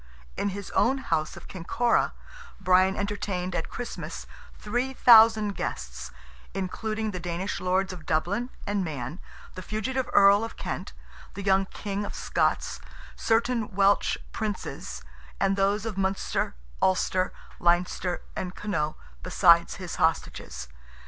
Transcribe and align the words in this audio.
In 0.35 0.49
his 0.49 0.71
own 0.71 0.97
house 0.97 1.37
of 1.37 1.47
Kinkora, 1.47 2.13
Brian 2.59 2.95
entertained 2.97 3.53
at 3.53 3.69
Christmas 3.69 4.25
3,000 4.57 5.53
guests, 5.55 6.09
including 6.55 7.11
the 7.11 7.19
Danish 7.19 7.59
Lords 7.59 7.93
of 7.93 8.07
Dublin 8.07 8.49
and 8.65 8.83
Man, 8.83 9.19
the 9.53 9.61
fugitive 9.61 10.09
Earl 10.11 10.43
of 10.43 10.57
Kent, 10.57 10.93
the 11.35 11.43
young 11.43 11.67
King 11.67 12.03
of 12.03 12.15
Scots, 12.15 12.79
certain 13.15 13.75
Welsh 13.75 14.17
Princes, 14.31 15.03
and 15.39 15.55
those 15.55 15.85
of 15.85 15.99
Munster, 15.99 16.55
Ulster, 16.81 17.31
Leinster 17.59 18.23
and 18.35 18.55
Connaught, 18.55 18.95
beside 19.21 19.69
his 19.73 19.97
hostages. 19.97 20.67